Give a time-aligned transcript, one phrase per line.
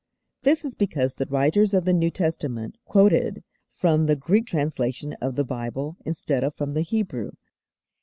[0.41, 5.35] This is because the writers of the New Testament quoted from the Greek translation of
[5.35, 7.33] the Bible instead of from the Hebrew.